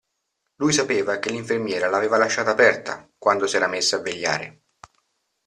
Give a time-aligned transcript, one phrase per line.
[0.55, 4.61] Lui sapeva che l'infermiera l'aveva lasciata aperta, quando s'era messa a vegliare.